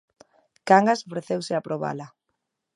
Cangas 0.67 0.99
ofreceuse 1.09 1.53
a 1.55 1.65
probala. 1.67 2.07